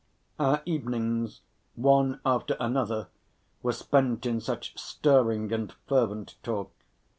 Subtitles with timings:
[0.39, 1.41] Our evenings,
[1.75, 3.09] one after another,
[3.61, 6.71] were spent in such stirring and fervent talk.